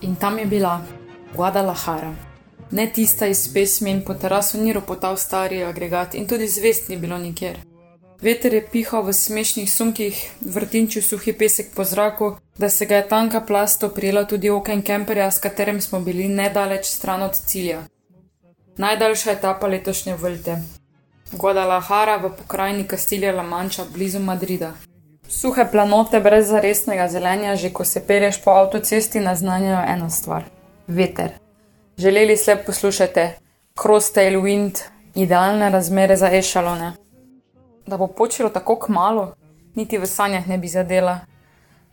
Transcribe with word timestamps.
In 0.00 0.16
tam 0.16 0.38
je 0.38 0.46
bila 0.46 0.82
Guadalajara. 1.34 2.14
Ne 2.70 2.92
tista 2.94 3.26
iz 3.26 3.54
pesmi 3.54 3.90
in 3.90 4.04
po 4.04 4.14
terasu 4.14 4.58
ni 4.58 4.72
ropotal 4.72 5.16
stari 5.16 5.62
agregat 5.64 6.14
in 6.14 6.26
tudi 6.26 6.48
zvest 6.48 6.88
ni 6.88 6.96
bilo 6.96 7.18
nikjer. 7.18 7.56
Veter 8.20 8.54
je 8.54 8.66
pihal 8.72 9.02
v 9.02 9.12
smešnih 9.12 9.72
sunkih, 9.72 10.30
vrtinčil 10.40 11.02
suhi 11.02 11.32
pesek 11.32 11.74
po 11.74 11.84
zraku, 11.84 12.36
da 12.58 12.68
se 12.68 12.86
ga 12.86 12.96
je 12.96 13.08
tanka 13.08 13.40
plast 13.40 13.82
oprijela 13.84 14.24
tudi 14.24 14.50
oken 14.50 14.82
kemperja, 14.82 15.30
s 15.30 15.38
katerim 15.38 15.80
smo 15.80 16.00
bili 16.00 16.28
nedaleč 16.28 16.86
stran 16.86 17.22
od 17.22 17.34
cilja. 17.34 17.82
Najdaljša 18.76 19.32
etapa 19.32 19.66
letošnje 19.66 20.16
vrte. 20.16 20.81
Guadalajara 21.32 22.16
v 22.16 22.30
pokrajini 22.36 22.84
Kastilja 22.84 23.32
La 23.32 23.42
Manča, 23.42 23.84
blizu 23.94 24.18
Madrida. 24.20 24.72
Suhe 25.28 25.64
planote 25.70 26.20
brez 26.20 26.48
zaresnega 26.48 27.08
zelenja, 27.08 27.56
že 27.56 27.72
ko 27.72 27.84
se 27.84 28.06
pelješ 28.06 28.42
po 28.44 28.50
avtocesti, 28.50 29.20
naznanjajo 29.20 29.84
eno 29.88 30.10
stvar: 30.10 30.44
veter. 30.86 31.32
Želeli 31.98 32.36
ste 32.36 32.56
poslušati 32.56 33.20
Crosstail 33.82 34.40
Wind, 34.40 34.78
idealne 35.14 35.70
razmere 35.70 36.16
za 36.16 36.28
ešalone. 36.32 36.92
Da 37.86 37.96
bo 37.96 38.06
počelo 38.06 38.48
tako 38.48 38.76
kmalo, 38.78 39.34
niti 39.74 39.98
v 39.98 40.06
sanjah 40.06 40.48
ne 40.48 40.58
bi 40.58 40.68
zadela. 40.68 41.18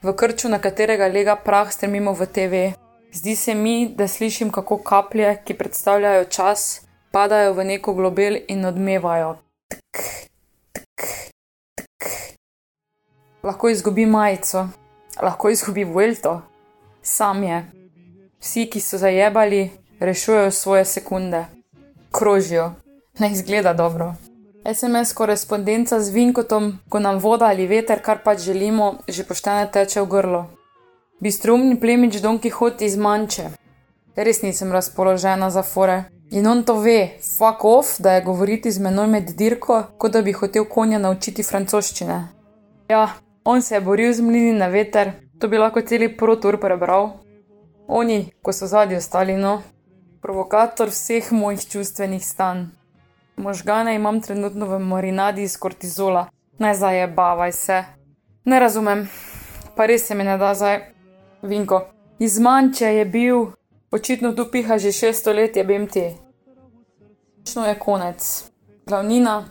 V 0.02 0.14
krču, 0.16 0.50
na 0.50 0.60
katerega 0.60 1.08
lega 1.08 1.36
prah, 1.36 1.72
strmimo 1.72 2.14
v 2.14 2.26
TV. 2.26 2.72
Zdi 3.14 3.36
se 3.36 3.56
mi, 3.56 3.90
da 3.96 4.08
slišim, 4.08 4.52
kako 4.52 4.78
kaplje, 4.78 5.42
ki 5.46 5.54
predstavljajo 5.54 6.26
čas, 6.26 6.82
padajo 7.12 7.54
v 7.54 7.64
neko 7.64 7.94
globel 7.94 8.38
in 8.48 8.66
odmevajo. 8.66 9.38
Tk, 9.70 9.98
tk, 10.74 11.02
tk. 11.76 12.10
Lahko 13.44 13.70
izgubi 13.70 14.06
majico, 14.06 14.68
lahko 15.22 15.50
izgubi 15.50 15.84
Vuelto, 15.84 16.42
sam 17.02 17.44
je. 17.44 17.66
Vsi, 18.40 18.70
ki 18.72 18.80
so 18.82 18.98
zajebali, 18.98 19.70
rešujejo 20.00 20.52
svoje 20.52 20.86
sekunde, 20.86 21.46
krožijo, 22.12 22.72
ne 23.20 23.32
izgleda 23.32 23.74
dobro. 23.74 24.16
SMS 24.74 25.14
korespondenca 25.14 26.00
z 26.00 26.10
Vinkotom, 26.10 26.80
ko 26.90 27.00
nam 27.00 27.20
voda 27.20 27.46
ali 27.46 27.68
veter, 27.68 28.02
kar 28.02 28.20
pač 28.24 28.40
želimo, 28.40 29.00
že 29.08 29.24
poštene 29.24 29.72
teče 29.72 30.02
v 30.02 30.08
grlo. 30.08 30.46
Bistrumni 31.20 31.80
plemič 31.80 32.22
Don 32.22 32.40
Quixote 32.40 32.86
iz 32.86 32.96
Manče. 32.98 33.50
Res 34.16 34.42
nisem 34.42 34.72
razpoložena 34.72 35.50
za 35.50 35.64
fore. 35.64 36.04
In 36.32 36.48
on 36.48 36.64
to 36.64 36.76
ve, 36.80 37.18
fuck 37.38 37.64
off, 37.66 38.00
da 38.00 38.12
je 38.14 38.22
govoriti 38.22 38.72
z 38.72 38.80
menoj 38.80 39.08
med 39.08 39.32
dirko, 39.38 39.84
kot 39.98 40.12
da 40.12 40.22
bi 40.22 40.32
hotel 40.32 40.66
konja 40.70 41.00
naučiti 41.00 41.44
francoščine. 41.44 42.18
Ja, 42.90 43.08
on 43.44 43.62
se 43.62 43.76
je 43.76 43.82
boril 43.82 44.14
z 44.14 44.22
mlini 44.22 44.54
na 44.54 44.68
veter, 44.68 45.12
to 45.40 45.48
bi 45.48 45.58
lahko 45.58 45.82
celi 45.82 46.12
protur 46.18 46.60
prebral. 46.62 47.10
Oni, 47.88 48.28
ko 48.42 48.54
so 48.54 48.70
zadnji 48.70 49.00
ostali, 49.02 49.38
no, 49.38 49.62
provokator 50.22 50.94
vseh 50.94 51.32
mojih 51.32 51.66
čustvenih 51.66 52.26
stanj. 52.26 52.68
Možgane 53.38 53.96
imam 53.96 54.22
trenutno 54.22 54.68
v 54.70 54.80
marinadi 54.80 55.44
iz 55.44 55.58
kortizola, 55.58 56.28
ne 56.60 56.76
zajebavaj 56.76 57.52
se. 57.52 57.84
Ne 58.46 58.60
razumem, 58.60 59.08
pa 59.76 59.86
res 59.86 60.06
se 60.06 60.16
mi 60.16 60.24
ne 60.24 60.38
da 60.38 60.54
zdaj. 60.54 60.82
Vinko, 61.42 61.88
iz 62.20 62.38
manče 62.40 62.86
je 62.86 63.06
bil, 63.06 63.48
očitno 63.92 64.34
tu 64.34 64.46
piha 64.52 64.78
že 64.78 64.92
šesto 64.92 65.34
let, 65.34 65.56
je 65.56 65.64
BMT. 65.64 65.96
Točno 67.38 67.66
je 67.66 67.80
konec. 67.80 68.44
Glavnina, 68.86 69.46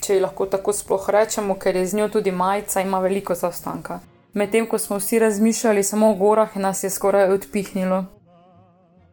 če 0.00 0.14
ji 0.14 0.20
lahko 0.20 0.46
tako 0.46 0.72
sploh 0.72 1.08
rečemo, 1.10 1.54
ker 1.58 1.76
je 1.76 1.86
z 1.86 1.96
njo 1.96 2.08
tudi 2.08 2.30
majica, 2.32 2.80
ima 2.80 3.00
veliko 3.00 3.34
zaostanka. 3.34 4.00
Medtem 4.32 4.66
ko 4.66 4.78
smo 4.78 4.98
vsi 4.98 5.18
razmišljali 5.18 5.82
samo 5.82 6.10
o 6.10 6.14
gorah, 6.14 6.56
nas 6.56 6.84
je 6.84 6.90
skoraj 6.90 7.32
odpihnilo. 7.32 8.04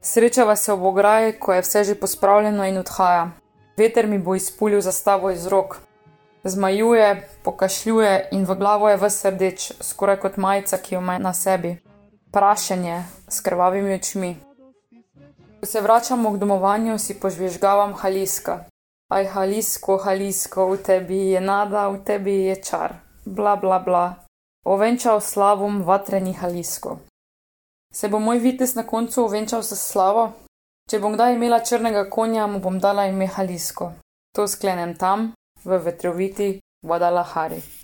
Srečava 0.02 0.56
se 0.56 0.74
ob 0.74 0.84
ograji, 0.84 1.34
ko 1.40 1.54
je 1.54 1.62
vse 1.62 1.84
že 1.84 1.96
pospravljeno 1.96 2.66
in 2.66 2.78
odhaja. 2.78 3.32
Veter 3.78 4.08
mi 4.08 4.20
bo 4.20 4.36
izpulil 4.36 4.82
zastavo 4.82 5.32
iz 5.32 5.48
rok. 5.48 5.78
Zmajuje, 6.44 7.30
pokašljuje 7.44 8.30
in 8.32 8.46
v 8.46 8.56
glavo 8.56 8.90
je 8.90 8.98
vse 8.98 9.32
rdeč, 9.32 9.72
skoraj 9.82 10.20
kot 10.20 10.38
majica, 10.38 10.78
ki 10.78 10.96
jo 10.96 11.02
ima 11.02 11.18
na 11.18 11.34
sebi. 11.34 11.78
Prašenje 12.32 13.04
s 13.28 13.42
krvavimi 13.42 13.94
očmi. 13.94 14.47
Ko 15.60 15.66
se 15.66 15.82
vračamo 15.82 16.32
k 16.32 16.38
domovanju, 16.38 17.00
si 17.00 17.20
požvižgavam 17.20 17.94
Haliska. 17.94 18.66
Aj 19.10 19.26
Halisko, 19.26 19.98
Halisko, 19.98 20.68
v 20.70 20.78
tebi 20.84 21.20
je 21.34 21.42
nada, 21.42 21.88
v 21.90 22.04
tebi 22.04 22.36
je 22.52 22.56
čar. 22.62 22.94
Bla 23.26 23.56
bla 23.56 23.80
bla. 23.80 24.16
Ovenčal 24.66 25.22
slavom 25.22 25.82
vatreni 25.84 26.34
Halisko. 26.34 27.00
Se 27.94 28.10
bo 28.10 28.20
moj 28.20 28.38
vitez 28.40 28.76
na 28.76 28.84
koncu 28.84 29.24
ovenčal 29.24 29.64
s 29.64 29.74
slavo? 29.80 30.32
Če 30.90 31.00
bom 31.00 31.16
kdaj 31.16 31.34
imela 31.34 31.60
črnega 31.60 32.06
konja, 32.10 32.48
mu 32.48 32.60
bom 32.60 32.80
dala 32.80 33.08
ime 33.08 33.28
Halisko. 33.28 33.92
To 34.36 34.48
sklenem 34.48 34.94
tam, 34.96 35.34
v 35.66 35.80
vetroviti 35.84 36.60
Guadalajari. 36.86 37.77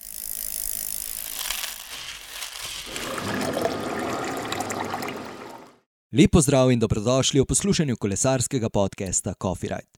Lepo 6.18 6.41
zdrav 6.41 6.72
in 6.72 6.79
dobrodošli 6.79 7.40
v 7.41 7.46
poslušanju 7.46 7.96
kolesarskega 7.97 8.69
podcasta 8.69 9.34
Coffee 9.41 9.69
Ride. 9.69 9.90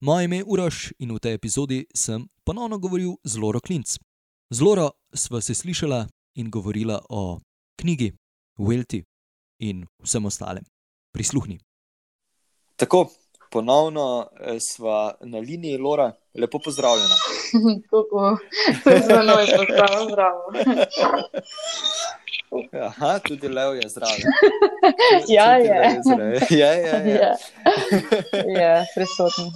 Moje 0.00 0.24
ime 0.24 0.36
je 0.36 0.44
Uroš 0.46 0.92
in 0.98 1.14
v 1.14 1.18
tej 1.18 1.34
epizodi 1.34 1.86
sem 1.94 2.26
ponovno 2.44 2.78
govoril 2.78 3.14
z 3.24 3.38
Loro 3.38 3.60
Klinc. 3.60 3.86
Z 4.50 4.60
Loro 4.60 4.90
sva 5.14 5.40
se 5.40 5.54
slišala 5.54 6.06
in 6.34 6.50
govorila 6.50 6.98
o 7.08 7.38
knjigi, 7.78 8.12
Welti 8.58 9.04
in 9.58 9.86
vsem 10.02 10.26
ostalem. 10.26 10.64
Prisluhni. 11.14 11.60
Tako, 12.76 13.06
ponovno 13.50 14.26
eh, 14.40 14.58
sva 14.60 15.14
na 15.20 15.38
liniji 15.38 15.78
Lora, 15.78 16.12
lepo 16.34 16.58
pozdravljena. 16.58 17.14
Kako 17.90 18.38
se 18.84 19.02
zelo 19.06 19.38
je 19.40 19.46
postavljeno, 19.56 20.10
zdravo. 20.10 20.42
Aha, 22.82 23.18
tudi 23.18 23.48
Leo 23.48 23.72
je 23.72 23.88
zraven. 23.88 24.32
Ja, 25.28 25.54
je. 25.54 25.64
Je 25.64 26.00
zraven. 26.02 26.40
Ja, 26.50 26.72
ja, 26.74 26.96
ja. 26.96 27.02
Je, 27.04 27.34
je 28.52 28.86
prisoten. 28.94 29.50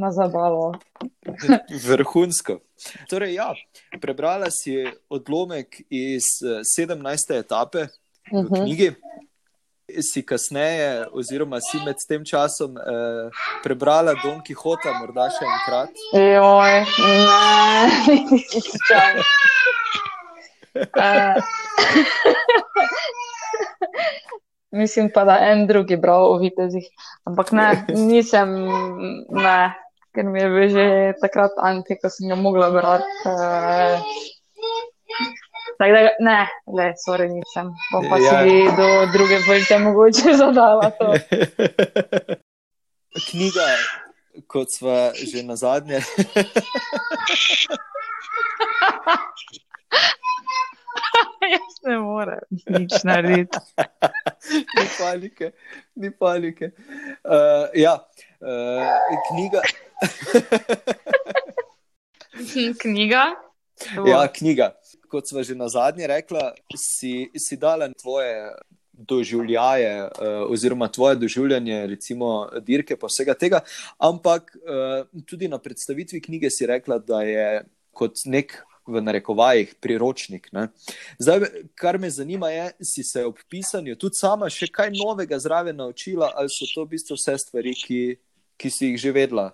Na 0.00 0.10
zabavo. 0.12 0.74
Vrhunsko. 1.86 2.58
Torej, 3.08 3.34
ja, 3.34 3.54
prebrala 4.00 4.50
si 4.50 4.76
odlomek 5.08 5.80
iz 5.90 6.22
eh, 6.42 6.60
17. 6.86 7.34
etape 7.34 7.86
v 8.32 8.42
Mhm. 8.42 8.54
knjigi. 8.54 8.90
Si 10.02 10.22
kasneje, 10.22 11.06
oziroma 11.12 11.58
si 11.60 11.80
med 11.84 11.96
tem 12.08 12.22
časom 12.24 12.76
eh, 12.78 13.26
prebrala 13.64 14.14
Don 14.14 14.38
Quixota, 14.38 14.92
morda 14.94 15.26
še 15.34 15.42
enkrat. 15.42 15.90
Joj, 16.14 16.74
ne, 17.26 18.14
nisi 18.30 18.60
slučajno. 18.60 19.22
Uh, 20.74 21.34
mislim 24.80 25.10
pa, 25.14 25.24
da 25.24 25.38
en 25.50 25.66
drugi 25.66 25.96
bral 25.96 26.24
o 26.32 26.38
vitezih, 26.38 26.86
ampak 27.24 27.52
ne, 27.52 27.84
nisem, 27.88 28.48
ne, 29.30 29.58
ker 30.14 30.24
mi 30.24 30.40
je 30.40 30.48
bil 30.48 30.68
že 30.68 30.84
takrat 31.22 31.52
anti, 31.58 31.98
ko 31.98 32.08
sem 32.10 32.28
ga 32.30 32.36
mogla 32.38 32.70
brati. 32.70 33.10
Uh, 33.26 33.98
Tako 35.80 35.92
da, 35.96 36.00
ne, 36.20 36.40
le, 36.76 36.92
sorry, 37.00 37.28
nisem. 37.32 37.70
Bom 37.92 38.04
pa 38.10 38.18
Ja. 38.20 38.42
si 38.44 38.68
do 38.76 38.88
druge 39.12 39.38
vrste 39.48 39.78
mogoče 39.78 40.34
zadala 40.42 40.90
to. 40.90 41.14
Knjiga, 43.30 43.66
kot 44.46 44.68
sva 44.70 45.10
že 45.16 45.42
na 45.42 45.56
zadnje. 45.56 46.00
Jaz 51.52 51.76
ne 51.86 51.98
morem 51.98 52.44
nič 52.50 53.02
narediti. 53.04 53.58
ni 54.76 54.86
panike, 54.98 55.52
ni 55.96 56.10
panike. 56.10 56.70
Uh, 57.24 57.66
ja, 57.74 57.94
uh, 58.40 58.84
knjiga. 59.30 59.62
Knjiga? 62.80 63.24
Ja, 64.06 64.24
knjiga. 64.32 64.72
Kot 65.10 65.28
sva 65.28 65.42
že 65.44 65.56
na 65.58 65.68
zadnje 65.68 66.06
rekla, 66.08 66.52
si, 66.76 67.28
si 67.36 67.56
dala 67.60 67.88
tvoje 67.98 68.54
doživljaje, 68.92 69.92
uh, 70.04 70.52
oziroma 70.52 70.88
tvoje 70.92 71.16
doživljanje, 71.16 71.86
recimo 71.86 72.48
dirke, 72.64 72.96
pa 72.96 73.10
vsega 73.10 73.34
tega. 73.34 73.60
Ampak 73.98 74.54
uh, 74.60 75.04
tudi 75.26 75.48
na 75.48 75.58
predstavitvi 75.58 76.20
knjige 76.20 76.50
si 76.52 76.68
rekla, 76.68 76.98
da 76.98 77.22
je 77.26 77.46
kot 77.92 78.24
nek. 78.24 78.60
V 78.90 79.02
narekovajih 79.04 79.74
priročnik. 79.78 80.48
Ne. 80.52 80.66
Zdaj, 81.22 81.46
kar 81.78 81.98
me 82.02 82.10
zanima, 82.10 82.50
je, 82.50 82.66
si 82.82 83.04
se 83.06 83.22
ob 83.24 83.38
pisanju 83.48 83.94
tudi 83.94 84.18
sama 84.18 84.50
še 84.50 84.66
kaj 84.66 84.90
novega 84.96 85.38
zraven 85.38 85.78
naučila, 85.78 86.32
ali 86.34 86.50
so 86.50 86.66
to 86.74 86.84
v 86.84 86.96
bistvu 86.96 87.18
vse 87.18 87.36
stvari, 87.38 87.74
ki, 87.78 88.00
ki 88.58 88.70
si 88.70 88.90
jih 88.90 88.98
že 88.98 89.12
vedela? 89.14 89.52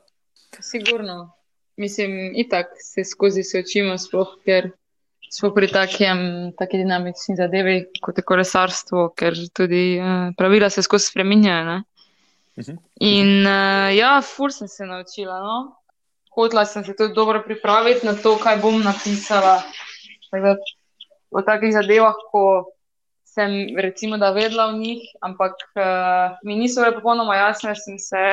Sigurno. 0.61 1.37
mislim, 1.77 2.33
itak 2.35 2.67
se 2.81 3.05
skozi 3.05 3.43
se 3.43 3.61
učimo, 3.61 3.99
sploh 3.99 4.39
ker 4.45 4.71
smo 5.31 5.51
pri 5.55 5.69
takem, 5.69 6.19
taki 6.59 6.79
dinamični 6.81 7.37
zadevi, 7.37 7.77
kot 8.01 8.19
je 8.19 8.25
kolesarstvo, 8.25 9.11
ker 9.17 9.37
tudi 9.53 9.99
uh, 10.01 10.33
pravila 10.37 10.71
se 10.71 10.83
skozi 10.83 11.11
spreminjajo. 11.11 11.65
Ne? 11.65 11.83
Mhm. 12.57 12.77
In 13.01 13.47
uh, 13.47 13.93
ja, 13.97 14.21
fur 14.25 14.53
sem 14.53 14.69
se 14.69 14.87
naučila. 14.87 15.41
No? 15.41 15.76
Hotla 16.37 16.67
sem 16.69 16.85
se 16.85 16.93
tudi 16.97 17.15
dobro 17.15 17.43
pripraviti 17.43 18.07
na 18.07 18.13
to, 18.15 18.37
kaj 18.37 18.59
bom 18.61 18.83
napisala. 18.85 19.63
Tako, 20.31 20.57
o 21.31 21.43
takih 21.43 21.73
zadevah, 21.73 22.19
ko 22.33 22.43
sem 23.37 23.77
recimo 23.77 24.17
da 24.17 24.31
vedela 24.31 24.71
v 24.73 24.79
njih, 24.81 25.03
ampak 25.21 25.57
uh, 25.77 26.37
mi 26.45 26.57
niso 26.57 26.81
bile 26.81 26.95
popolnoma 26.97 27.37
jasne, 27.37 27.75
sem 27.77 27.99
se, 27.99 28.25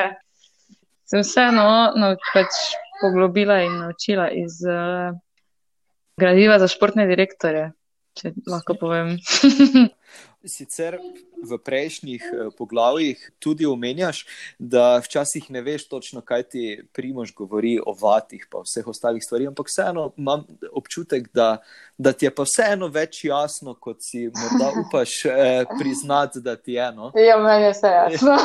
sem 1.04 1.24
se 1.24 1.44
no, 1.52 1.92
no, 1.96 2.14
pač 2.32 2.60
poglobila 3.02 3.60
in 3.66 3.78
naučila 3.82 4.30
iz 4.32 4.62
uh, 4.64 5.12
gradiva 6.20 6.58
za 6.58 6.68
športne 6.72 7.06
direktore, 7.10 7.70
če 8.18 8.34
lahko 8.46 8.76
povem. 8.78 9.16
Sicer 10.44 10.98
v 11.44 11.56
prejšnjih 11.56 12.22
eh, 12.22 12.48
poglavjih 12.56 13.20
tudi 13.42 13.66
omenjaš, 13.66 14.24
da 14.58 15.00
včasih 15.00 15.48
ne 15.50 15.62
veš 15.64 15.86
točno, 15.88 16.20
kaj 16.20 16.42
ti 16.52 16.64
primož 16.92 17.32
govori 17.34 17.78
o 17.80 17.94
vatih, 18.00 18.44
pa 18.52 18.60
vseh 18.64 18.86
ostalih 18.86 19.24
stvarih, 19.24 19.48
ampak 19.48 19.68
vseeno 19.72 20.10
imam 20.20 20.44
občutek, 20.72 21.30
da, 21.32 21.62
da 21.98 22.12
ti 22.12 22.28
je 22.28 22.34
pa 22.34 22.44
vseeno 22.44 22.90
več 22.92 23.24
jasno, 23.24 23.74
kot 23.74 24.04
si 24.04 24.28
morda 24.28 24.70
upaš 24.84 25.16
eh, 25.24 25.64
priznati, 25.78 26.44
da 26.44 26.56
ti 26.56 26.76
je 26.76 26.84
eno. 26.88 27.10
Ja, 27.16 27.38
meni 27.40 27.70
je 27.70 27.72
vse 27.72 27.94
jasno. 27.96 28.36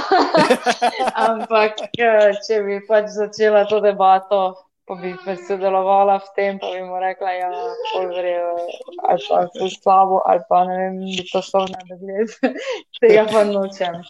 ampak 1.28 1.84
eh, 2.00 2.32
če 2.48 2.64
bi 2.64 2.80
pač 2.88 3.12
začela 3.16 3.66
to 3.68 3.84
debato 3.84 4.69
pa 4.90 4.96
bi 4.98 5.14
sodelovala 5.48 6.18
v 6.18 6.32
tem, 6.36 6.58
pa 6.60 6.72
bi 6.74 6.82
mu 6.82 6.98
rekla, 6.98 7.28
da 7.28 7.34
ja, 7.38 7.50
je 7.54 8.08
vse 8.10 8.32
ali 9.10 9.22
pa 9.30 9.44
vse 9.46 9.68
slabo, 9.76 10.22
ali 10.26 10.42
pa 10.50 10.64
ne 10.66 10.78
vem, 10.80 10.98
da 11.18 11.24
to 11.32 11.42
so 11.46 11.62
ne 11.70 11.82
da 11.90 11.96
gled. 12.02 12.34
Tega 13.02 13.26
pa 13.30 13.44
nočem. 13.46 14.02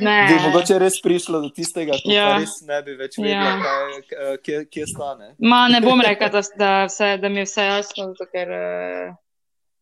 Ne. 0.00 0.16
Bi 0.28 0.38
mogoče 0.46 0.78
res 0.80 0.98
prišlo 1.04 1.42
do 1.44 1.50
tistega, 1.54 1.94
ko 2.02 2.10
ja. 2.10 2.38
res 2.40 2.56
ne 2.66 2.80
bi 2.82 2.96
več 2.98 3.18
vedela, 3.20 3.52
ja. 3.62 4.36
kje, 4.42 4.64
kje 4.72 4.86
stane. 4.90 5.34
Ma, 5.38 5.66
ne 5.70 5.82
bom 5.84 6.02
rekla, 6.02 6.32
da, 6.34 6.42
da, 6.58 6.72
vse, 6.88 7.14
da 7.22 7.30
mi 7.30 7.44
je 7.44 7.48
vse 7.50 7.66
jasno, 7.68 8.10
zato, 8.10 8.26
ker 8.32 8.54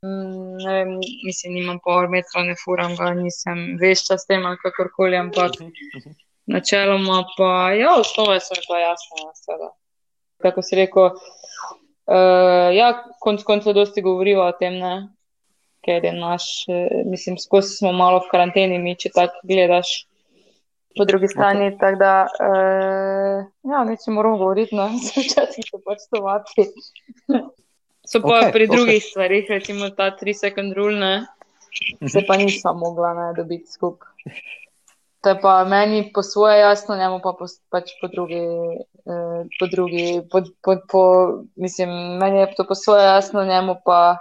mm, 0.05 0.57
ne 0.65 0.75
vem, 0.79 0.97
mislim, 1.25 1.55
nimam 1.61 1.79
pol 1.85 2.11
metra, 2.13 2.45
ne 2.45 2.59
furam 2.61 2.99
ga, 2.99 3.15
nisem 3.17 3.71
vešča 3.81 4.19
s 4.21 4.29
tem 4.29 4.45
ali 4.45 4.61
kakorkoli, 4.65 5.17
ampak 5.17 5.63
načeloma 6.51 7.23
pa, 7.39 7.53
ja, 7.79 7.95
ostove 8.03 8.43
so 8.43 8.59
mi 8.59 8.67
pa 8.69 8.83
jasno, 8.83 9.31
seveda 9.39 9.71
kako 10.43 10.63
si 10.67 10.79
rekel. 10.79 11.11
Uh, 12.03 12.69
ja, 12.75 12.93
konc 13.23 13.45
koncev, 13.47 13.77
dosti 13.79 14.03
govorijo 14.03 14.43
o 14.45 14.53
tem, 14.59 14.79
ne? 14.83 14.95
ker 15.83 16.05
je 16.05 16.13
naš, 16.13 16.65
eh, 16.69 17.03
mislim, 17.11 17.39
skozi 17.39 17.77
smo 17.77 17.93
malo 17.93 18.21
v 18.23 18.31
karanteni, 18.31 18.79
mi 18.79 18.95
če 18.95 19.11
tako 19.15 19.43
gledaš. 19.43 20.07
Po 20.93 21.07
drugi 21.09 21.29
strani, 21.33 21.71
okay. 21.71 21.79
tako 21.81 21.99
da, 22.03 22.15
uh, 22.29 23.39
ja, 23.73 23.79
neče 23.89 24.13
moramo 24.13 24.37
govoriti, 24.43 24.77
no, 24.77 24.91
včasih 25.25 25.65
se 25.65 25.79
pač 25.87 26.05
to 26.13 26.21
vati. 26.21 26.67
So 28.05 28.21
pa 28.21 28.29
okay, 28.29 28.53
pri 28.53 28.67
drugih 28.69 28.99
okay. 28.99 29.07
stvarih, 29.07 29.47
recimo 29.49 29.89
ta 29.97 30.11
tri 30.19 30.35
sekund 30.37 30.77
rulne, 30.77 31.13
se 32.13 32.21
pa 32.29 32.37
nisem 32.37 32.77
mogla 32.77 33.15
ne 33.17 33.31
dobiti 33.39 33.73
skupaj. 33.73 34.37
To 35.23 35.31
je 35.31 35.41
pa 35.41 35.65
meni 35.65 36.11
po 36.15 36.23
svoje 36.23 36.61
jasno, 36.61 36.97
njemu 36.97 37.21
pa 37.23 37.33
po, 37.39 37.47
pač 37.71 37.95
po 38.01 38.09
drugi, 38.09 38.43
eh, 39.07 39.47
po 39.59 39.67
drugi, 39.67 40.21
po, 40.31 40.43
po, 40.63 40.77
po, 40.91 41.03
mislim, 41.57 42.19
meni 42.19 42.39
je 42.39 42.55
to 42.57 42.67
po 42.67 42.75
svoje 42.75 43.05
jasno, 43.05 43.45
njemu 43.45 43.77
pa 43.85 44.19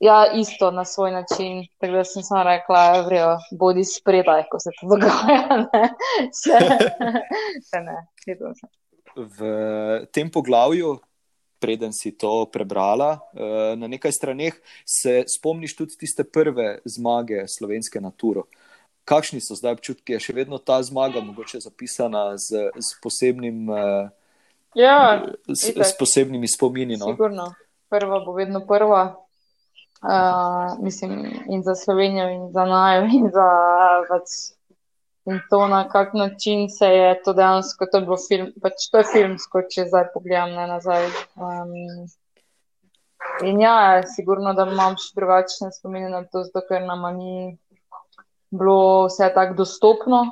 ja, 0.00 0.32
isto 0.34 0.70
na 0.70 0.84
svoj 0.84 1.10
način. 1.10 1.66
Tako 1.78 1.92
da 1.92 2.04
sem 2.04 2.22
samo 2.22 2.42
rekla, 2.44 3.00
vrejo, 3.00 3.38
bodi 3.58 3.84
spredaj, 3.84 4.44
ko 4.50 4.60
se 4.60 4.70
to 4.80 4.86
dogaja. 4.86 5.64
Se, 6.42 6.52
se 7.70 7.80
ne, 7.80 7.96
v 9.16 9.38
tem 10.12 10.30
poglavju. 10.30 10.98
Preden 11.60 11.92
si 11.92 12.14
to 12.16 12.48
prebrala, 12.52 13.18
eh, 13.36 13.76
na 13.76 13.84
nekaj 13.88 14.12
straneh 14.12 14.54
se 14.84 15.24
spomniš 15.28 15.76
tudi 15.76 15.96
tiste 16.00 16.24
prve 16.24 16.78
zmage 16.84 17.44
slovenske 17.48 18.00
nature 18.00 18.48
kakšni 19.04 19.40
so 19.40 19.56
zdaj 19.58 19.78
občutki, 19.78 20.14
je 20.16 20.20
še 20.20 20.36
vedno 20.36 20.58
ta 20.58 20.80
zmaga, 20.82 21.22
mogoče 21.24 21.60
zapisana 21.60 22.36
z, 22.38 22.70
z, 22.76 22.98
posebnim, 23.02 23.66
uh, 23.68 24.12
ja, 24.78 25.26
s, 25.48 25.72
s 25.74 25.92
posebnimi 25.98 26.48
spomini. 26.48 27.00
No? 27.00 27.12
Sigurno, 27.12 27.50
prva 27.90 28.20
bo 28.24 28.36
vedno 28.36 28.64
prva. 28.66 29.02
Uh, 30.00 30.78
mislim, 30.80 31.26
in 31.52 31.62
za 31.62 31.74
Slovenijo, 31.74 32.28
in 32.28 32.52
za 32.52 32.64
Najo, 32.64 33.04
in 33.04 33.28
za 33.28 33.48
pač, 34.08 34.56
in 35.28 35.42
to, 35.50 35.66
na 35.68 35.82
kak 35.88 36.14
način 36.16 36.70
se 36.72 36.86
je 36.86 37.10
to 37.22 37.34
dejansko, 37.36 37.86
to 37.86 37.98
je 37.98 38.06
bilo 38.06 38.16
film, 38.28 38.48
pač 38.62 38.88
to 38.90 39.02
je 39.02 39.10
filmsko, 39.12 39.66
če 39.68 39.90
zdaj 39.90 40.06
pogledam 40.14 40.54
ne, 40.56 40.64
nazaj. 40.70 41.04
Um, 41.36 41.74
in 43.44 43.60
ja, 43.60 44.00
sigurno, 44.08 44.54
da 44.56 44.64
imam 44.64 44.96
še 44.96 45.12
drugačne 45.18 45.68
spomine 45.76 46.08
na 46.08 46.24
to, 46.24 46.46
zato 46.48 46.64
ker 46.68 46.80
nam 46.86 47.04
ni 47.18 47.58
bilo 48.50 49.06
vse 49.06 49.30
tako 49.34 49.54
dostopno. 49.62 50.24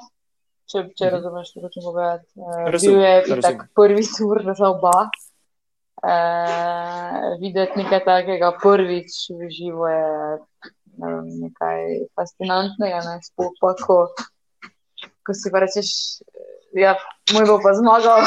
Če, 0.68 0.84
če 0.92 1.06
mhm. 1.06 1.14
razumeš, 1.14 1.54
kako 1.56 1.70
če 1.72 1.82
povedati. 1.84 2.28
Uh, 2.36 2.76
bil 2.76 3.00
je 3.00 3.40
tak 3.44 3.64
prvi 3.76 4.04
tur 4.10 4.42
za 4.52 4.68
oba. 4.68 5.08
Uh, 5.98 7.38
videti 7.40 7.80
nekaj 7.80 8.04
takega 8.06 8.52
prvič 8.62 9.32
v 9.34 9.48
živo 9.50 9.88
je 9.90 10.10
vem, 11.00 11.30
nekaj 11.46 12.04
fascinantnega. 12.18 13.00
Ne? 13.06 13.16
Sploh 13.24 13.56
pa, 13.62 13.72
ko, 13.80 13.98
ko 15.26 15.34
si 15.34 15.50
pa 15.54 15.64
rečeš, 15.64 16.20
ja, 16.76 16.94
moj 17.34 17.48
bo 17.48 17.58
pa 17.64 17.74
zmagal, 17.74 18.22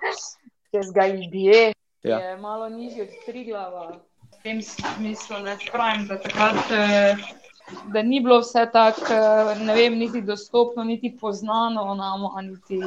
ker 0.70 0.86
z 0.86 0.94
Galibije 0.94 1.72
ja. 2.04 2.18
je 2.20 2.36
malo 2.38 2.68
nižji 2.68 3.08
od 3.08 3.18
tri 3.26 3.48
glava. 3.48 3.96
V 4.30 4.42
tem 4.44 4.60
smislu 4.62 5.42
ne 5.44 5.56
pravim, 5.66 6.06
da 6.08 6.20
takrat. 6.20 6.62
Uh, 6.68 7.39
da 7.92 8.02
ni 8.02 8.20
bilo 8.20 8.40
vse 8.40 8.66
tako, 8.72 9.00
eh, 9.14 9.58
ne 9.64 9.74
vem, 9.74 9.98
niti 9.98 10.22
dostopno, 10.22 10.84
niti 10.84 11.16
poznano 11.20 11.94
nam. 11.94 12.20
Niti... 12.44 12.80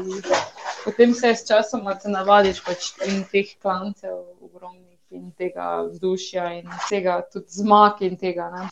Potem 0.86 1.14
se 1.14 1.36
s 1.36 1.48
časom 1.48 1.88
navadiš 2.06 2.64
pač 2.64 2.92
in 3.08 3.24
teh 3.32 3.56
klancev, 3.62 4.18
ogromnih 4.42 5.00
in 5.12 5.32
tega 5.32 5.82
vzdušja 5.88 6.46
in 6.60 6.70
tega 6.90 7.22
tudi 7.34 7.62
zmag 7.62 8.02
in 8.02 8.18
tega. 8.18 8.50
Ne. 8.52 8.68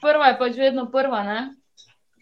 Prva 0.00 0.32
je 0.32 0.38
pač 0.38 0.56
vedno 0.56 0.90
prva, 0.90 1.22
ne? 1.22 1.40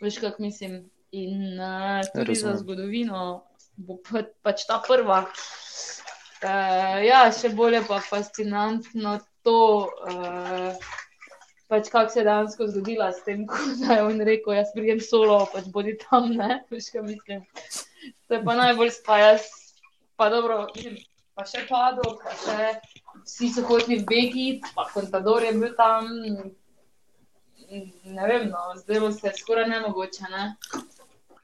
veš, 0.00 0.18
kako 0.18 0.42
mislim. 0.42 0.90
In 1.14 1.60
uh, 1.60 2.02
tudi 2.14 2.34
Razumem. 2.34 2.52
za 2.52 2.58
zgodovino 2.58 3.44
bo 3.76 3.98
pač 4.42 4.66
ta 4.66 4.80
prva. 4.86 5.20
Uh, 6.42 6.98
ja, 7.06 7.30
še 7.32 7.52
bolje 7.54 7.84
pa 7.88 8.00
fascinantno 8.02 9.18
to. 9.46 9.60
Uh, 10.10 11.03
pač 11.68 11.88
kako 11.92 12.12
se 12.12 12.20
je 12.20 12.24
danes 12.24 12.56
zgodila 12.58 13.12
s 13.12 13.24
tem, 13.24 13.46
da 13.80 13.98
je 13.98 14.04
on 14.04 14.20
rekel, 14.20 14.54
jaz 14.54 14.72
pridem 14.74 15.00
solo, 15.00 15.40
pač 15.52 15.68
bodi 15.72 15.96
tam, 16.04 16.30
ne, 16.36 16.62
veš, 16.70 16.90
kaj 16.94 17.06
mislim. 17.08 17.44
To 18.28 18.38
je 18.38 18.44
pa 18.44 18.56
najbolj 18.58 18.90
spajas, 18.98 19.48
pa 20.16 20.28
dobro, 20.30 20.66
pa 21.34 21.46
še 21.48 21.64
padlo, 21.68 22.18
pa 22.22 22.34
še 22.44 22.74
vsi 23.24 23.50
so 23.54 23.64
hoteli 23.68 24.02
begi, 24.08 24.48
pa 24.74 24.86
kontador 24.92 25.44
je 25.46 25.54
bil 25.56 25.72
tam, 25.78 26.10
ne 28.04 28.28
vem, 28.28 28.50
no, 28.50 28.74
zdelo 28.82 29.12
se 29.12 29.28
je 29.28 29.38
skoraj 29.38 29.68
nemogoče, 29.68 30.30
ne. 30.30 30.44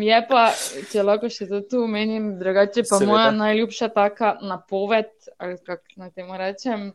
Je 0.00 0.16
pa, 0.28 0.46
če 0.92 1.02
lahko 1.04 1.28
še 1.28 1.44
to 1.50 1.60
tu 1.68 1.82
omenim, 1.84 2.32
drugače 2.40 2.86
pa 2.88 2.96
Seveda. 2.96 3.10
moja 3.10 3.30
najljubša 3.36 3.88
taka 3.92 4.30
napoved, 4.40 5.10
ali 5.36 5.58
kako 5.66 6.00
naj 6.00 6.12
temu 6.16 6.38
rečem, 6.40 6.86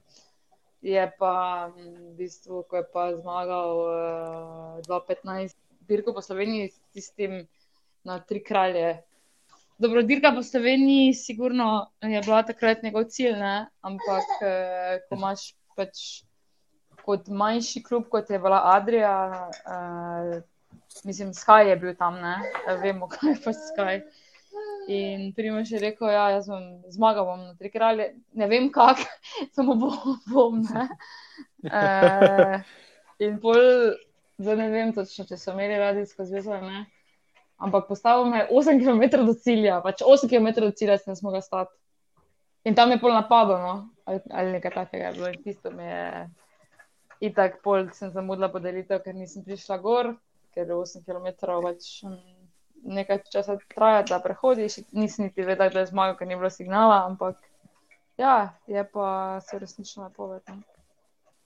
je 0.86 1.02
pa 1.18 1.68
v 1.74 2.14
bistvu, 2.14 2.62
ko 2.70 2.78
je 2.78 2.86
pa 2.94 3.10
zmagal 3.18 3.70
uh, 3.82 4.78
eh, 4.78 4.86
2015, 4.86 5.58
dirko 5.90 6.14
po 6.14 6.22
Sloveniji 6.22 6.70
s 6.70 6.78
tistim 6.94 7.34
na 8.06 8.20
tri 8.22 8.44
kralje. 8.46 9.02
Dobro, 9.82 10.06
dirka 10.06 10.30
po 10.32 10.46
Sloveniji, 10.46 11.14
sigurno 11.18 11.90
je 12.06 12.22
bila 12.22 12.44
takrat 12.46 12.86
njegov 12.86 13.10
cilj, 13.10 13.34
ne? 13.34 13.66
ampak 13.82 14.30
uh, 14.46 15.02
ko 15.10 15.18
imaš 15.18 15.56
pač 15.74 16.22
kot 17.02 17.34
manjši 17.34 17.82
klub, 17.84 18.06
kot 18.10 18.30
je 18.30 18.38
bila 18.40 18.62
Adrija, 18.78 19.50
uh, 19.66 20.38
mislim, 21.02 21.34
Sky 21.34 21.74
je 21.74 21.76
bil 21.82 21.98
tam, 21.98 22.22
ne? 22.22 22.38
vemo, 22.82 23.10
kaj 23.10 23.34
je 23.34 23.42
pa 23.42 23.58
Sky. 23.58 24.06
In 24.88 25.34
Primož 25.34 25.72
je 25.72 25.80
rekel, 25.82 26.10
ja, 26.14 26.30
jaz 26.30 26.48
bom 26.50 26.66
zmagal 26.94 27.26
bom 27.26 27.40
na 27.42 27.54
tri 27.58 27.72
kralje, 27.74 28.12
ne 28.38 28.48
vem 28.48 28.68
kako, 28.72 29.08
samo 29.56 29.76
bom. 29.82 30.18
bom 30.30 30.60
uh, 30.62 32.60
in 33.26 33.40
pol, 33.42 33.58
zdaj 34.38 34.60
ne 34.60 34.68
vem 34.70 34.94
točno, 34.94 35.26
če 35.26 35.40
so 35.42 35.56
imeli 35.56 35.80
radijsko 35.82 36.28
zvezo 36.30 36.54
ali 36.54 36.70
ne. 36.70 36.86
Ampak 37.58 37.88
postavil 37.88 38.30
me 38.30 38.44
8 38.52 38.82
km 38.84 39.26
do 39.26 39.34
cilja, 39.34 39.80
pač 39.82 40.04
8 40.04 40.30
km 40.30 40.68
do 40.68 40.72
cilja, 40.76 41.00
sem 41.00 41.16
mogel 41.24 41.42
stati. 41.42 41.74
In 42.66 42.76
tam 42.76 42.92
je 42.92 43.00
pol 43.00 43.14
napadlo, 43.14 43.58
no? 43.62 43.76
ali, 44.06 44.20
ali 44.30 44.52
nekaj 44.58 44.74
takega. 44.74 45.12
Bilo. 45.16 45.30
In 45.32 45.42
tisto 45.44 45.72
mi 45.72 45.86
je 45.86 46.30
itak, 47.30 47.62
pol 47.64 47.88
sem 47.94 48.12
zamudila 48.12 48.50
podelitev, 48.52 49.02
ker 49.06 49.16
nisem 49.16 49.46
prišla 49.46 49.78
gor, 49.82 50.16
ker 50.54 50.68
je 50.68 50.78
8 50.78 51.06
km 51.08 51.32
več. 51.64 52.04
Nekaj 52.86 53.20
časa 53.32 53.58
traja, 53.68 54.04
da 54.04 54.20
prehodiš, 54.20 54.76
nisem 54.92 55.26
niti 55.26 55.42
vedela, 55.42 55.70
da 55.70 55.80
je 55.80 55.86
zmagal, 55.86 56.18
ker 56.18 56.28
ni 56.28 56.36
bilo 56.36 56.50
signala, 56.50 57.06
ampak 57.06 57.36
ja, 58.18 58.36
je 58.68 58.84
pa 58.86 59.08
se 59.42 59.60
resnično 59.60 60.04
napovedal. 60.04 60.56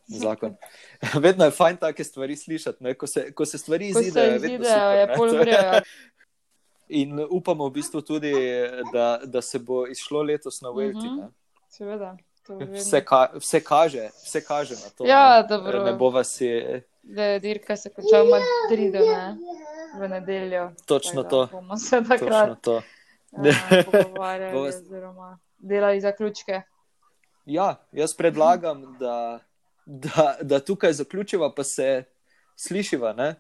Zakon. 0.08 0.55
Vedno 1.15 1.46
je 1.46 1.51
fajn 1.51 1.77
take 1.77 2.03
stvari 2.03 2.36
slišati, 2.36 2.93
ko 2.93 3.08
se, 3.08 3.31
ko 3.31 3.46
se 3.46 3.58
stvari 3.58 3.93
Ko 3.93 4.00
se 4.00 4.01
izidejo. 4.01 4.31
vedno 4.31 4.48
izidejo, 4.48 4.74
super, 4.74 4.98
je 4.98 5.08
ne. 5.08 5.15
pol 5.15 5.27
je- 5.27 5.39
vrejo. 5.39 5.81
In 6.91 7.25
upamo 7.29 7.67
v 7.67 7.72
bistvu 7.72 8.01
tudi, 8.01 8.34
da, 8.93 9.19
da 9.24 9.41
se 9.41 9.60
bo 9.60 9.88
izšlo 9.88 10.22
letos 10.22 10.62
na 10.62 10.69
Velti. 10.69 10.98
Mhm. 11.00 11.15
ne. 11.17 11.27
Seveda. 11.69 12.17
Vse, 12.50 13.05
ka, 13.05 13.29
vse, 13.36 13.60
kaže, 13.62 14.10
vse 14.15 14.41
kaže 14.41 14.74
na 14.74 14.89
to. 14.98 15.05
Ja, 15.05 15.46
ne. 15.48 15.84
Ne 15.84 15.93
bo 15.93 16.10
vas 16.10 16.41
je 16.41 16.81
Da 17.09 17.23
je 17.25 17.39
dirka 17.39 17.75
se 17.75 17.89
končala 17.89 18.23
v 18.23 18.29
Madridu, 18.31 18.99
ne? 18.99 19.37
v 19.95 20.07
nedeljo. 20.09 20.71
točno 20.85 21.23
Tako 21.23 21.29
to. 21.29 21.45
da 21.45 21.51
Bomo 21.51 21.77
se 21.77 21.97
Točno 21.97 22.17
takrat 22.17 22.61
to. 22.61 22.81
pogovarjali, 23.83 24.53
Bo 24.53 24.61
vas- 24.61 24.75
oziroma 24.75 25.39
delali 25.57 26.01
zaključke. 26.01 26.61
Ja, 27.45 27.75
jaz 27.91 28.13
predlagam, 28.13 28.97
da, 28.99 29.39
da, 29.85 30.37
da 30.41 30.59
tukaj 30.59 30.93
zaključiva, 30.93 31.53
pa 31.53 31.63
se 31.63 32.03
slišiva 32.55 33.13
ne, 33.13 33.27
eh, 33.27 33.35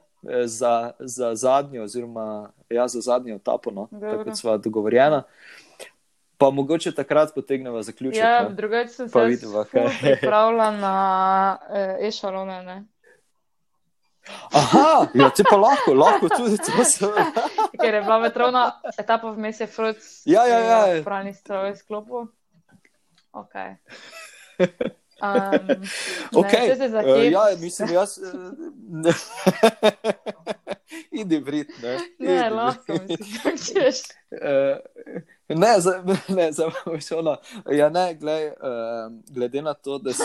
za, 0.45 0.91
za 0.99 1.35
zadnjo, 1.35 1.83
oziroma 1.83 2.51
ja, 2.69 2.87
za 2.87 3.01
zadnjo 3.01 3.35
etapo, 3.35 3.71
no, 3.71 3.87
Dobro. 3.91 4.11
tako 4.11 4.23
kot 4.23 4.37
sva 4.37 4.57
dogovorjena. 4.57 5.23
Pa 6.37 6.49
mogoče 6.49 6.91
takrat 6.91 7.35
potegneva 7.35 7.83
zaključek. 7.83 8.19
Ja, 8.19 8.43
ne. 8.43 8.49
drugače 8.49 8.89
sem 8.89 9.09
se 9.09 9.13
kaj. 9.13 9.37
pripravila 10.01 10.71
na 10.71 10.93
eh, 11.69 12.07
e-šalone. 12.07 12.63
ne. 12.63 12.83
Aha, 14.53 15.07
ja, 15.13 15.29
ti 15.29 15.43
pa 15.49 15.57
lahko, 15.57 15.93
lahko 15.93 16.29
tudi 16.29 16.57
to 16.57 16.83
se. 16.85 17.09
Ker 17.81 17.93
je 17.93 18.01
bila 18.01 18.17
vetrovna 18.23 18.63
etapa 18.97 19.31
vmes, 19.31 19.59
je 19.59 19.67
Frod 19.67 19.95
Ja, 20.25 20.45
ja, 20.47 20.59
ja. 20.59 21.03
pravni 21.03 21.33
stroj 21.33 21.75
sklopil. 21.75 22.27
Ok. 23.31 23.55
Um, 25.19 25.67
Okay. 26.31 26.69
Ne, 26.69 26.75
če 26.75 26.75
se 26.75 27.01
Uh, 27.03 27.31
ja, 27.31 27.43
mislim, 27.59 27.89
jaz. 27.91 28.17
Uh, 28.23 29.13
Idi 31.11 31.39
vrit, 31.39 31.71
ne. 31.83 31.97
ne, 32.19 32.35
Idi 32.35 32.49
lahko 32.55 32.93
misliš, 33.07 33.35
kako 33.43 33.57
češ. 33.57 33.99
Eh, 34.31 34.77
ne, 35.49 35.81
za, 35.81 36.03
ne, 36.37 36.51
za 36.51 36.71
ono. 37.17 37.37
Ja, 37.71 37.89
ne, 37.89 38.13
glej, 38.13 38.47
uh, 38.47 38.53
glede 39.29 39.61
na 39.61 39.73
to, 39.73 39.97
da 39.97 40.13
si 40.13 40.23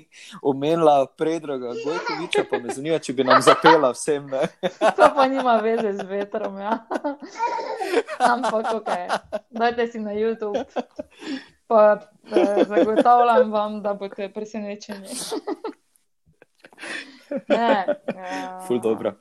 omenila 0.42 1.06
Predraga 1.06 1.66
Gojkoviča, 1.66 2.44
pa 2.50 2.58
me 2.58 2.74
zanima, 2.74 2.98
če 2.98 3.12
bi 3.12 3.24
nam 3.24 3.42
zapela 3.42 3.90
vsem. 3.92 4.26
Ne? 4.26 4.48
To 4.96 5.10
pa 5.16 5.28
nima 5.28 5.56
veze 5.56 5.92
z 5.92 6.04
vetrom, 6.04 6.58
ja. 6.58 6.78
Ampak 8.18 8.74
ok, 8.74 8.90
dajte 9.50 9.86
si 9.86 10.00
na 10.00 10.12
YouTube. 10.12 10.64
Pa 11.66 12.00
eh, 12.32 12.64
zagotavljam 12.64 13.52
vam, 13.52 13.82
da 13.82 13.94
boste 13.94 14.32
presenečeni. 14.32 15.08
Ne, 17.48 17.86
eh, 18.06 18.66
Ful 18.66 18.80
dobro. 18.80 19.12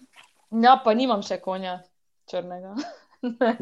Ja, 0.51 0.77
pa 0.83 0.93
nimam 0.93 1.23
še 1.23 1.41
konja 1.43 1.81
črnega. 2.31 2.75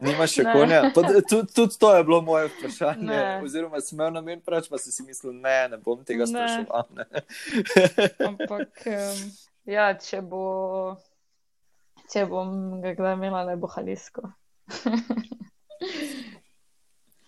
Nimaš 0.03 0.33
še 0.35 0.43
Ne. 0.43 0.53
konja? 0.53 0.79
Tudi 0.93 1.47
tud 1.55 1.75
to 1.79 1.89
je 1.95 2.03
bilo 2.03 2.21
moje 2.21 2.50
vprašanje. 2.51 3.05
Ne. 3.07 3.21
Oziroma, 3.43 3.79
sem 3.81 3.95
imel 3.95 4.12
namen 4.13 4.41
preč, 4.43 4.67
pa 4.69 4.77
si 4.77 4.91
si 4.91 5.03
mislil, 5.07 5.33
ne, 5.33 5.67
ne 5.71 5.77
bom 5.77 6.03
tega 6.03 6.27
spraševal. 6.27 6.85
Ampak 8.27 8.83
ja, 9.65 9.88
če 9.95 10.21
bo, 10.21 10.97
če 12.12 12.25
bom 12.29 12.81
ga 12.83 12.95
kdaj 13.00 13.15
imela, 13.15 13.45
ne 13.47 13.55
bo 13.55 13.71
halisko. 13.71 14.27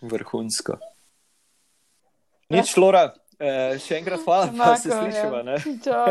Vrhunsko. 0.02 0.78
Nič, 2.54 2.76
Lora, 2.80 3.14
eh, 3.40 3.76
še 3.82 3.98
enkrat 4.00 4.22
hvala, 4.24 4.52
pa 4.56 4.76
se 4.80 4.92
slišiva. 4.92 5.42
ja. 5.42 5.48
Ne? 5.48 5.58
Čau. 5.84 6.06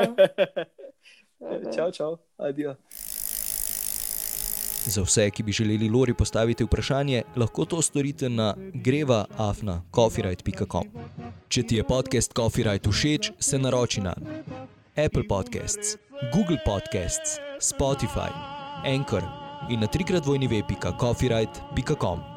Čau, 1.77 1.91
čau, 1.93 2.13
adijo. 2.41 2.73
Za 4.87 5.03
vse, 5.03 5.31
ki 5.31 5.43
bi 5.43 5.53
želeli 5.53 5.89
Lori 5.89 6.15
postaviti 6.15 6.65
vprašanje, 6.65 7.23
lahko 7.37 7.65
to 7.65 7.83
storite 7.83 8.29
na 8.29 8.55
greva.afna.coffeeright.com. 8.75 10.85
Če 11.49 11.63
ti 11.63 11.77
je 11.77 11.85
podcast 11.85 12.33
Coffeeright 12.37 12.89
všeč, 12.89 13.33
se 13.39 13.59
naroči 13.59 14.01
na 14.01 14.15
Apple 14.97 15.29
Podcasts, 15.29 15.97
Google 16.35 16.59
Podcasts, 16.67 17.39
Spotify, 17.61 18.31
Anchor 18.87 19.23
in 19.71 19.81
na 19.81 19.87
trikrat 19.87 20.27
vojni 20.27 20.49
web.coffeeright.com. 20.49 22.36